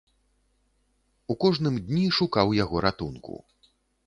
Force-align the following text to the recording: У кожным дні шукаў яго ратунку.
У 1.33 1.35
кожным 1.45 1.77
дні 1.89 2.05
шукаў 2.21 2.47
яго 2.63 2.83
ратунку. 2.89 3.41